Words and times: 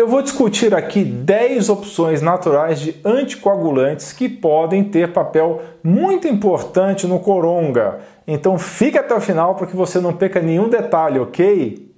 Eu 0.00 0.08
vou 0.08 0.22
discutir 0.22 0.74
aqui 0.74 1.04
10 1.04 1.68
opções 1.68 2.22
naturais 2.22 2.80
de 2.80 2.96
anticoagulantes 3.04 4.14
que 4.14 4.30
podem 4.30 4.82
ter 4.82 5.12
papel 5.12 5.60
muito 5.84 6.26
importante 6.26 7.06
no 7.06 7.20
coronga. 7.20 7.98
Então 8.26 8.58
fique 8.58 8.96
até 8.96 9.14
o 9.14 9.20
final 9.20 9.56
para 9.56 9.66
que 9.66 9.76
você 9.76 10.00
não 10.00 10.14
perca 10.14 10.40
nenhum 10.40 10.70
detalhe, 10.70 11.18
ok? 11.18 11.90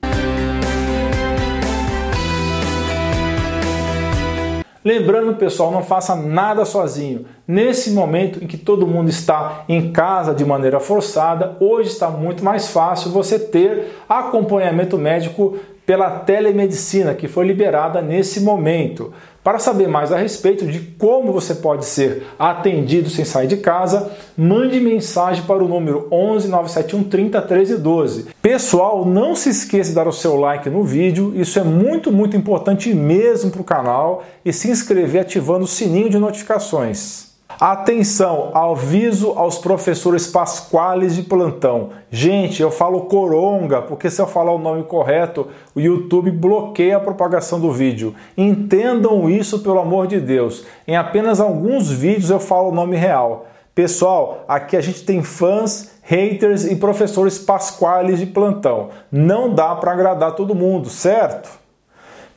Lembrando, 4.85 5.37
pessoal, 5.37 5.71
não 5.71 5.85
faça 5.85 6.17
nada 6.17 6.65
sozinho. 6.65 7.25
Nesse 7.47 7.93
momento 7.93 8.43
em 8.43 8.49
que 8.49 8.57
todo 8.57 8.85
mundo 8.85 9.09
está 9.11 9.65
em 9.69 9.93
casa 9.93 10.35
de 10.35 10.45
maneira 10.45 10.81
forçada, 10.81 11.57
hoje 11.61 11.91
está 11.91 12.09
muito 12.09 12.45
mais 12.45 12.67
fácil 12.67 13.13
você 13.13 13.39
ter 13.39 13.93
acompanhamento 14.09 14.99
médico 14.99 15.57
pela 15.85 16.11
telemedicina 16.11 17.15
que 17.15 17.29
foi 17.29 17.47
liberada 17.47 18.01
nesse 18.01 18.41
momento. 18.41 19.13
Para 19.43 19.59
saber 19.59 19.89
mais 19.89 20.13
a 20.13 20.17
respeito 20.17 20.65
de 20.65 20.79
como 20.79 21.33
você 21.33 21.57
pode 21.57 21.85
ser 21.85 22.25
atendido 22.39 23.11
sem 23.11 23.25
sair 23.25 23.49
de 23.49 23.57
casa, 23.57 24.13
mande 24.37 24.79
mensagem 24.79 25.43
para 25.45 25.65
o 25.65 25.69
número 25.69 26.07
11 26.13 26.47
971 26.49 27.05
30 27.09 27.43
13 27.43 27.79
12. 27.79 28.27
Pessoal, 28.41 29.05
não 29.05 29.35
se 29.35 29.49
esqueça 29.49 29.91
de 29.91 29.97
dar 29.97 30.07
o 30.07 30.13
seu 30.13 30.37
like 30.37 30.71
no 30.71 30.85
vídeo, 30.85 31.33
isso 31.35 31.59
é 31.59 31.65
muito, 31.65 32.13
muito 32.13 32.37
importante 32.37 32.95
mesmo 32.95 33.51
para 33.51 33.61
o 33.61 33.65
canal, 33.65 34.23
e 34.45 34.53
se 34.53 34.71
inscrever 34.71 35.23
ativando 35.23 35.65
o 35.65 35.69
sininho 35.69 36.09
de 36.09 36.19
notificações. 36.19 37.32
Atenção, 37.65 38.51
aviso 38.55 39.35
aos 39.37 39.57
professores 39.57 40.27
pasquales 40.27 41.15
de 41.15 41.23
plantão. 41.23 41.91
Gente, 42.11 42.61
eu 42.61 42.73
falo 42.73 43.03
coronga, 43.03 43.81
porque 43.81 44.11
se 44.11 44.21
eu 44.21 44.27
falar 44.27 44.51
o 44.53 44.59
nome 44.59 44.83
correto, 44.83 45.47
o 45.73 45.79
YouTube 45.79 46.33
bloqueia 46.33 46.97
a 46.97 47.01
propagação 47.01 47.61
do 47.61 47.71
vídeo. 47.71 48.17
Entendam 48.37 49.31
isso 49.31 49.61
pelo 49.61 49.79
amor 49.79 50.09
de 50.09 50.19
Deus. 50.19 50.65
Em 50.89 50.97
apenas 50.97 51.39
alguns 51.39 51.89
vídeos 51.89 52.31
eu 52.31 52.41
falo 52.41 52.71
o 52.71 52.75
nome 52.75 52.97
real. 52.97 53.47
Pessoal, 53.73 54.45
aqui 54.49 54.77
a 54.77 54.81
gente 54.81 55.05
tem 55.05 55.23
fãs, 55.23 55.93
haters 56.03 56.65
e 56.65 56.75
professores 56.75 57.39
pasquales 57.39 58.19
de 58.19 58.27
plantão. 58.27 58.89
Não 59.09 59.55
dá 59.55 59.73
para 59.77 59.93
agradar 59.93 60.35
todo 60.35 60.53
mundo, 60.53 60.91
certo? 60.91 61.62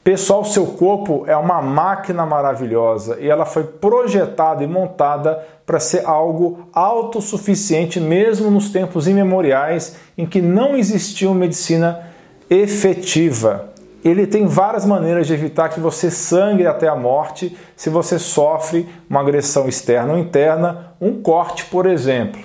Pessoal, 0.05 0.45
seu 0.45 0.67
corpo 0.67 1.23
é 1.25 1.35
uma 1.35 1.63
máquina 1.63 2.27
maravilhosa 2.27 3.17
e 3.19 3.27
ela 3.27 3.43
foi 3.43 3.63
projetada 3.63 4.63
e 4.63 4.67
montada 4.67 5.43
para 5.65 5.79
ser 5.79 6.05
algo 6.05 6.69
autossuficiente 6.71 7.99
mesmo 7.99 8.51
nos 8.51 8.69
tempos 8.69 9.07
imemoriais 9.07 9.95
em 10.15 10.27
que 10.27 10.43
não 10.43 10.77
existia 10.77 11.27
uma 11.27 11.39
medicina 11.39 12.07
efetiva. 12.51 13.71
Ele 14.03 14.27
tem 14.27 14.45
várias 14.45 14.85
maneiras 14.85 15.25
de 15.25 15.33
evitar 15.33 15.69
que 15.69 15.79
você 15.79 16.11
sangre 16.11 16.67
até 16.67 16.87
a 16.87 16.95
morte 16.95 17.57
se 17.75 17.89
você 17.89 18.19
sofre 18.19 18.87
uma 19.09 19.21
agressão 19.21 19.67
externa 19.67 20.13
ou 20.13 20.19
interna, 20.19 20.93
um 21.01 21.19
corte, 21.19 21.65
por 21.65 21.87
exemplo. 21.87 22.39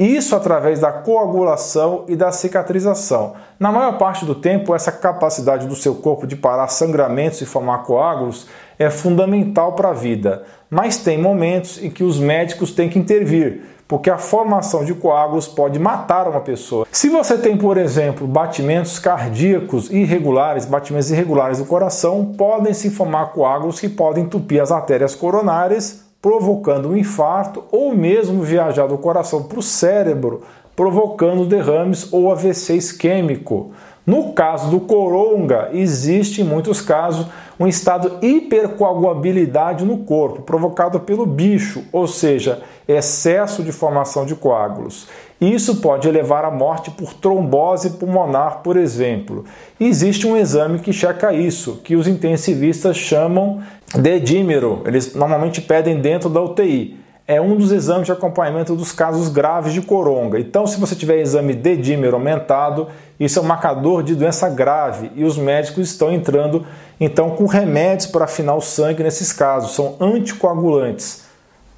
Isso 0.00 0.34
através 0.34 0.80
da 0.80 0.90
coagulação 0.90 2.06
e 2.08 2.16
da 2.16 2.32
cicatrização. 2.32 3.34
Na 3.58 3.70
maior 3.70 3.98
parte 3.98 4.24
do 4.24 4.34
tempo, 4.34 4.74
essa 4.74 4.90
capacidade 4.90 5.66
do 5.66 5.76
seu 5.76 5.96
corpo 5.96 6.26
de 6.26 6.36
parar 6.36 6.68
sangramentos 6.68 7.42
e 7.42 7.44
formar 7.44 7.82
coágulos 7.84 8.46
é 8.78 8.88
fundamental 8.88 9.74
para 9.74 9.90
a 9.90 9.92
vida, 9.92 10.42
mas 10.70 10.96
tem 10.96 11.18
momentos 11.18 11.84
em 11.84 11.90
que 11.90 12.02
os 12.02 12.18
médicos 12.18 12.72
têm 12.72 12.88
que 12.88 12.98
intervir, 12.98 13.60
porque 13.86 14.08
a 14.08 14.16
formação 14.16 14.86
de 14.86 14.94
coágulos 14.94 15.46
pode 15.46 15.78
matar 15.78 16.26
uma 16.26 16.40
pessoa. 16.40 16.86
Se 16.90 17.10
você 17.10 17.36
tem, 17.36 17.58
por 17.58 17.76
exemplo, 17.76 18.26
batimentos 18.26 18.98
cardíacos 18.98 19.90
irregulares, 19.90 20.64
batimentos 20.64 21.10
irregulares 21.10 21.58
do 21.58 21.66
coração, 21.66 22.24
podem 22.38 22.72
se 22.72 22.88
formar 22.88 23.34
coágulos 23.34 23.78
que 23.78 23.88
podem 23.90 24.24
entupir 24.24 24.62
as 24.62 24.72
artérias 24.72 25.14
coronárias 25.14 26.08
provocando 26.20 26.90
um 26.90 26.96
infarto 26.96 27.64
ou 27.72 27.94
mesmo 27.94 28.42
viajar 28.42 28.86
do 28.86 28.98
coração 28.98 29.42
para 29.44 29.58
o 29.58 29.62
cérebro, 29.62 30.42
provocando 30.76 31.46
derrames 31.46 32.12
ou 32.12 32.30
AVC 32.30 32.76
isquêmico. 32.76 33.72
No 34.06 34.32
caso 34.32 34.70
do 34.70 34.80
coronga, 34.80 35.70
existe 35.72 36.40
em 36.40 36.44
muitos 36.44 36.80
casos 36.80 37.26
um 37.58 37.66
estado 37.66 38.18
de 38.18 38.26
hipercoagulabilidade 38.26 39.84
no 39.84 39.98
corpo, 39.98 40.42
provocado 40.42 41.00
pelo 41.00 41.26
bicho, 41.26 41.84
ou 41.92 42.06
seja, 42.06 42.62
excesso 42.88 43.62
de 43.62 43.72
formação 43.72 44.24
de 44.24 44.34
coágulos. 44.34 45.06
Isso 45.40 45.76
pode 45.76 46.10
levar 46.10 46.44
à 46.44 46.50
morte 46.50 46.90
por 46.90 47.14
trombose 47.14 47.90
pulmonar, 47.90 48.58
por 48.62 48.76
exemplo. 48.76 49.44
existe 49.80 50.26
um 50.26 50.36
exame 50.36 50.80
que 50.80 50.92
checa 50.92 51.32
isso, 51.32 51.80
que 51.82 51.96
os 51.96 52.06
intensivistas 52.06 52.96
chamam 52.96 53.60
de 53.94 54.20
dímero. 54.20 54.82
Eles 54.84 55.14
normalmente 55.14 55.62
pedem 55.62 56.00
dentro 56.00 56.28
da 56.28 56.42
UTI 56.42 57.00
é 57.30 57.40
um 57.40 57.54
dos 57.54 57.70
exames 57.70 58.06
de 58.06 58.12
acompanhamento 58.12 58.74
dos 58.74 58.90
casos 58.90 59.28
graves 59.28 59.72
de 59.72 59.80
coronga. 59.80 60.40
Então, 60.40 60.66
se 60.66 60.80
você 60.80 60.96
tiver 60.96 61.20
exame 61.20 61.54
de 61.54 61.76
dímero 61.76 62.16
aumentado, 62.16 62.88
isso 63.20 63.38
é 63.38 63.42
um 63.42 63.44
marcador 63.44 64.02
de 64.02 64.16
doença 64.16 64.48
grave 64.48 65.12
e 65.14 65.22
os 65.22 65.38
médicos 65.38 65.90
estão 65.90 66.12
entrando 66.12 66.66
então 66.98 67.30
com 67.30 67.46
remédios 67.46 68.08
para 68.08 68.24
afinar 68.24 68.56
o 68.56 68.60
sangue 68.60 69.04
nesses 69.04 69.32
casos, 69.32 69.76
são 69.76 69.94
anticoagulantes. 70.00 71.22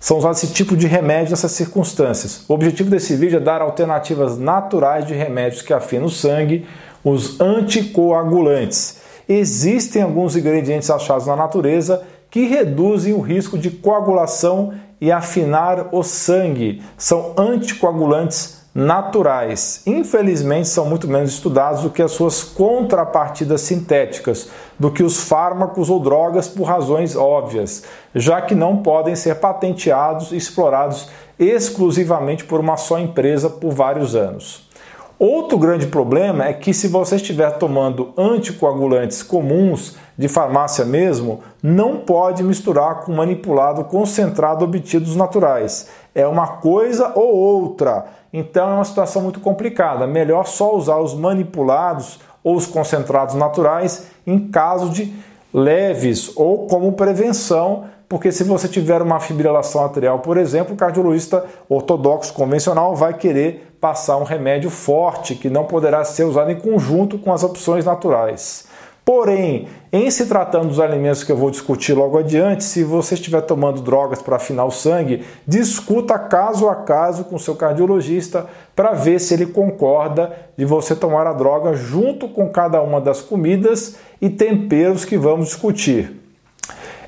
São 0.03 0.19
usados 0.19 0.43
esse 0.43 0.53
tipo 0.53 0.77
de 0.77 0.89
remédio 0.89 1.31
nessas 1.31 1.53
circunstâncias. 1.53 2.45
O 2.49 2.55
objetivo 2.55 2.91
desse 2.91 3.15
vídeo 3.15 3.37
é 3.37 3.41
dar 3.41 3.63
alternativas 3.63 4.37
naturais 4.37 5.07
de 5.07 5.15
remédios 5.15 5.63
que 5.63 5.73
afinam 5.73 6.07
o 6.07 6.11
sangue, 6.11 6.67
os 7.05 7.41
anticoagulantes. 7.41 9.01
Existem 9.29 10.03
alguns 10.03 10.35
ingredientes 10.35 10.91
achados 10.91 11.29
na 11.29 11.37
natureza 11.37 12.03
que 12.29 12.47
reduzem 12.47 13.15
o 13.15 13.21
risco 13.21 13.57
de 13.57 13.71
coagulação 13.71 14.75
e 15.01 15.13
afinar 15.13 15.95
o 15.95 16.03
sangue. 16.03 16.83
São 16.99 17.33
anticoagulantes 17.39 18.62
naturais. 18.75 19.83
Infelizmente, 19.87 20.69
são 20.69 20.87
muito 20.87 21.07
menos 21.07 21.31
estudados 21.31 21.83
do 21.83 21.91
que 21.91 22.03
as 22.03 22.13
suas 22.13 22.43
contrapartidas 22.43 23.61
sintéticas, 23.61 24.49
do 24.79 24.91
que 24.91 25.03
os 25.03 25.25
fármacos 25.25 25.91
ou 25.91 26.01
drogas 26.01 26.49
por 26.49 26.65
razões 26.65 27.15
óbvias, 27.15 27.85
já 28.15 28.41
que 28.41 28.55
não 28.55 28.79
podem 28.79 29.15
ser 29.15 29.37
patenteados 29.37 30.33
e 30.33 30.37
explorados 30.37 31.09
exclusivamente 31.39 32.45
por 32.45 32.61
uma 32.61 32.77
só 32.77 32.99
empresa 32.99 33.51
por 33.51 33.73
vários 33.73 34.15
anos. 34.15 34.71
Outro 35.19 35.57
grande 35.57 35.87
problema 35.87 36.47
é 36.47 36.53
que 36.53 36.75
se 36.75 36.89
você 36.89 37.15
estiver 37.15 37.51
tomando 37.59 38.13
anticoagulantes 38.17 39.23
comuns 39.23 39.97
de 40.19 40.27
farmácia 40.27 40.85
mesmo, 40.85 41.41
não 41.63 41.99
pode 41.99 42.43
misturar 42.43 43.03
com 43.03 43.13
manipulado 43.13 43.85
concentrado 43.85 44.65
obtidos 44.65 45.15
naturais. 45.15 45.89
É 46.13 46.27
uma 46.27 46.57
coisa 46.57 47.13
ou 47.15 47.37
outra. 47.37 48.05
Então 48.33 48.71
é 48.71 48.75
uma 48.75 48.85
situação 48.85 49.23
muito 49.23 49.41
complicada. 49.41 50.07
Melhor 50.07 50.47
só 50.47 50.75
usar 50.75 50.99
os 50.99 51.15
manipulados 51.15 52.19
ou 52.43 52.57
os 52.57 52.67
concentrados 52.67 53.35
naturais 53.35 54.07
em 54.27 54.49
caso 54.51 54.91
de 54.91 55.13
leves 55.53 56.33
ou 56.35 56.67
como 56.67 56.93
prevenção 56.93 57.85
porque 58.13 58.31
se 58.31 58.45
você 58.45 58.69
tiver 58.69 59.01
uma 59.01 59.19
fibrilação 59.21 59.85
arterial, 59.85 60.19
por 60.19 60.37
exemplo, 60.37 60.75
o 60.75 60.77
cardiologista 60.77 61.47
ortodoxo 61.67 62.35
convencional 62.35 62.95
vai 62.95 63.15
querer 63.15 63.75
passar 63.81 64.19
um 64.19 64.23
remédio 64.23 64.69
forte 64.69 65.35
que 65.35 65.49
não 65.49 65.65
poderá 65.65 66.05
ser 66.05 66.25
usado 66.25 66.51
em 66.51 66.61
conjunto 66.61 67.19
com 67.19 67.33
as 67.33 67.43
opções 67.43 67.87
naturais. 67.87 68.67
Porém, 69.05 69.67
em 69.93 70.09
se 70.13 70.27
tratando 70.27 70.69
dos 70.69 70.79
alimentos 70.79 71.25
que 71.25 71.33
eu 71.33 71.37
vou 71.37 71.51
discutir 71.51 71.93
logo 71.93 72.19
adiante, 72.19 72.63
se 72.63 72.85
você 72.85 73.15
estiver 73.15 73.41
tomando 73.41 73.83
drogas 73.83 74.23
para 74.23 74.37
afinar 74.37 74.65
o 74.65 74.71
sangue, 74.71 75.25
discuta 75.47 76.17
caso 76.19 76.69
a 76.69 76.77
caso 76.77 77.25
com 77.25 77.37
seu 77.37 77.57
cardiologista 77.57 78.47
para 78.77 78.93
ver 78.93 79.19
se 79.19 79.35
ele 79.35 79.47
concorda 79.47 80.33
de 80.57 80.65
você 80.65 80.95
tomar 80.95 81.27
a 81.27 81.33
droga 81.33 81.75
junto 81.75 82.29
com 82.29 82.49
cada 82.49 82.81
uma 82.81 83.01
das 83.01 83.21
comidas 83.21 83.97
e 84.21 84.31
temperos 84.31 85.05
que 85.05 85.19
vamos 85.19 85.49
discutir. 85.49 86.21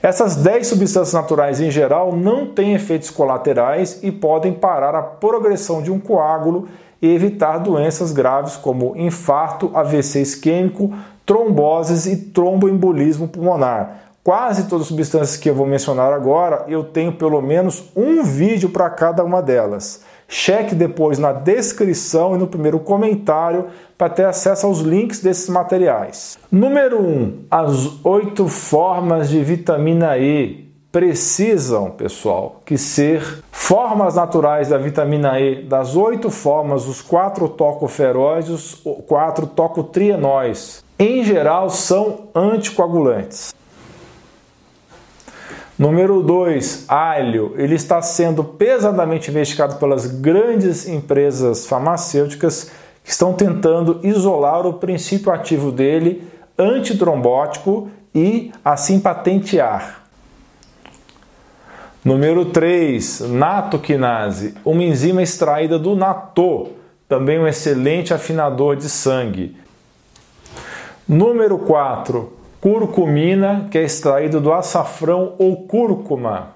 Essas 0.02 0.36
10 0.36 0.66
substâncias 0.66 1.14
naturais 1.14 1.60
em 1.60 1.70
geral 1.70 2.14
não 2.14 2.44
têm 2.44 2.74
efeitos 2.74 3.08
colaterais 3.08 4.00
e 4.02 4.10
podem 4.10 4.52
parar 4.52 4.94
a 4.96 5.02
progressão 5.02 5.80
de 5.80 5.90
um 5.92 5.98
coágulo 5.98 6.68
e 7.00 7.14
evitar 7.14 7.58
doenças 7.58 8.12
graves 8.12 8.56
como 8.56 8.94
infarto, 8.96 9.70
AVC 9.72 10.20
isquêmico, 10.20 10.92
tromboses 11.24 12.06
e 12.06 12.16
tromboembolismo 12.16 13.28
pulmonar. 13.28 14.04
Quase 14.22 14.68
todas 14.68 14.84
as 14.84 14.88
substâncias 14.88 15.36
que 15.36 15.50
eu 15.50 15.54
vou 15.54 15.66
mencionar 15.66 16.12
agora, 16.12 16.64
eu 16.66 16.82
tenho 16.82 17.12
pelo 17.12 17.42
menos 17.42 17.90
um 17.94 18.22
vídeo 18.22 18.70
para 18.70 18.88
cada 18.88 19.22
uma 19.22 19.42
delas. 19.42 20.02
Cheque 20.26 20.74
depois 20.74 21.18
na 21.18 21.32
descrição 21.32 22.34
e 22.34 22.38
no 22.38 22.46
primeiro 22.46 22.78
comentário 22.80 23.66
para 23.98 24.08
ter 24.08 24.24
acesso 24.24 24.66
aos 24.66 24.80
links 24.80 25.20
desses 25.20 25.48
materiais. 25.48 26.38
Número 26.50 27.02
1. 27.02 27.06
Um, 27.06 27.44
as 27.50 28.04
oito 28.04 28.48
formas 28.48 29.28
de 29.28 29.44
vitamina 29.44 30.16
E 30.16 30.72
precisam, 30.90 31.90
pessoal, 31.90 32.62
que 32.64 32.78
ser 32.78 33.42
formas 33.50 34.14
naturais 34.14 34.68
da 34.68 34.78
vitamina 34.78 35.38
E, 35.38 35.64
das 35.64 35.96
oito 35.96 36.30
formas, 36.30 36.86
os 36.86 37.02
quatro 37.02 37.48
tocoferóis, 37.48 38.48
os 38.48 38.74
quatro 39.06 39.46
tocotrienóis, 39.46 40.84
em 40.98 41.24
geral 41.24 41.70
são 41.70 42.28
anticoagulantes. 42.34 43.54
Número 45.76 46.22
2, 46.22 46.84
alho. 46.88 47.54
Ele 47.56 47.74
está 47.74 48.00
sendo 48.00 48.44
pesadamente 48.44 49.30
investigado 49.30 49.76
pelas 49.76 50.06
grandes 50.06 50.88
empresas 50.88 51.66
farmacêuticas 51.66 52.70
que 53.02 53.10
estão 53.10 53.32
tentando 53.32 53.98
isolar 54.04 54.66
o 54.66 54.74
princípio 54.74 55.32
ativo 55.32 55.72
dele 55.72 56.28
antitrombótico 56.56 57.90
e 58.14 58.52
assim 58.64 59.00
patentear. 59.00 60.02
Número 62.04 62.44
3, 62.44 63.20
natoquinase, 63.30 64.54
uma 64.64 64.82
enzima 64.82 65.22
extraída 65.22 65.78
do 65.78 65.96
natô, 65.96 66.68
também 67.08 67.38
um 67.38 67.48
excelente 67.48 68.14
afinador 68.14 68.76
de 68.76 68.88
sangue. 68.88 69.56
Número 71.06 71.58
4, 71.58 72.32
curcumina, 72.60 73.68
que 73.70 73.76
é 73.76 73.82
extraído 73.82 74.40
do 74.40 74.52
açafrão 74.52 75.34
ou 75.38 75.66
cúrcuma. 75.66 76.54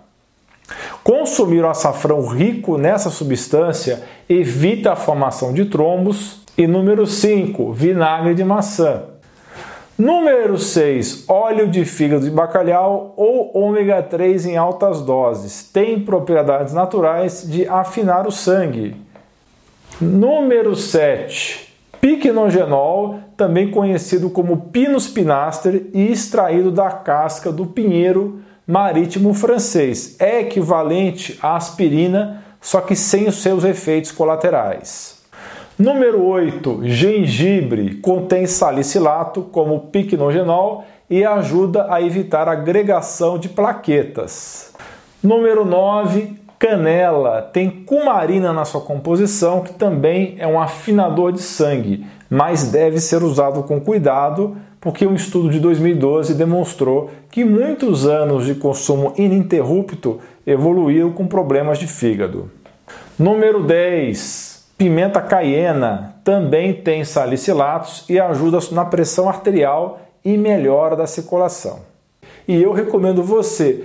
Consumir 1.04 1.62
o 1.62 1.68
açafrão 1.68 2.26
rico 2.26 2.78
nessa 2.78 3.10
substância 3.10 4.02
evita 4.28 4.92
a 4.92 4.96
formação 4.96 5.52
de 5.52 5.66
trombos. 5.66 6.42
E 6.56 6.66
número 6.66 7.06
5, 7.06 7.72
vinagre 7.72 8.34
de 8.34 8.42
maçã. 8.42 9.02
Número 9.98 10.56
6, 10.56 11.28
óleo 11.28 11.68
de 11.68 11.84
fígado 11.84 12.24
de 12.24 12.30
bacalhau 12.30 13.12
ou 13.16 13.50
ômega 13.54 14.02
3 14.02 14.46
em 14.46 14.56
altas 14.56 15.02
doses. 15.02 15.62
Tem 15.72 16.00
propriedades 16.00 16.72
naturais 16.72 17.44
de 17.46 17.68
afinar 17.68 18.26
o 18.26 18.32
sangue. 18.32 18.96
Número 20.00 20.74
7, 20.74 21.67
Piquenogenol, 22.00 23.18
também 23.36 23.70
conhecido 23.70 24.30
como 24.30 24.68
Pinus 24.72 25.08
pinaster 25.08 25.86
e 25.92 26.12
extraído 26.12 26.70
da 26.70 26.90
casca 26.90 27.50
do 27.50 27.66
pinheiro 27.66 28.40
marítimo 28.66 29.32
francês. 29.32 30.16
É 30.20 30.40
equivalente 30.40 31.38
à 31.42 31.56
aspirina, 31.56 32.44
só 32.60 32.80
que 32.80 32.94
sem 32.94 33.26
os 33.26 33.36
seus 33.36 33.64
efeitos 33.64 34.12
colaterais. 34.12 35.18
Número 35.78 36.24
8, 36.24 36.80
gengibre, 36.82 37.96
contém 37.96 38.46
salicilato 38.46 39.42
como 39.42 39.78
piquenogenol 39.92 40.84
e 41.08 41.24
ajuda 41.24 41.86
a 41.88 42.02
evitar 42.02 42.48
agregação 42.48 43.38
de 43.38 43.48
plaquetas. 43.48 44.74
Número 45.22 45.64
9, 45.64 46.36
Canela 46.58 47.40
tem 47.40 47.70
cumarina 47.70 48.52
na 48.52 48.64
sua 48.64 48.80
composição, 48.80 49.60
que 49.60 49.72
também 49.74 50.34
é 50.38 50.46
um 50.46 50.60
afinador 50.60 51.30
de 51.30 51.40
sangue, 51.40 52.04
mas 52.28 52.64
deve 52.64 52.98
ser 53.00 53.22
usado 53.22 53.62
com 53.62 53.80
cuidado, 53.80 54.56
porque 54.80 55.06
um 55.06 55.14
estudo 55.14 55.50
de 55.50 55.60
2012 55.60 56.34
demonstrou 56.34 57.10
que 57.30 57.44
muitos 57.44 58.06
anos 58.06 58.44
de 58.44 58.56
consumo 58.56 59.12
ininterrupto 59.16 60.18
evoluíram 60.44 61.12
com 61.12 61.26
problemas 61.26 61.78
de 61.78 61.86
fígado. 61.86 62.50
Número 63.16 63.62
10. 63.62 64.68
Pimenta 64.76 65.20
caiena 65.20 66.16
também 66.24 66.72
tem 66.72 67.04
salicilatos 67.04 68.04
e 68.08 68.18
ajuda 68.18 68.58
na 68.72 68.84
pressão 68.84 69.28
arterial 69.28 70.00
e 70.24 70.36
melhora 70.36 70.96
da 70.96 71.06
circulação. 71.06 71.80
E 72.46 72.62
eu 72.62 72.72
recomendo 72.72 73.22
você, 73.22 73.84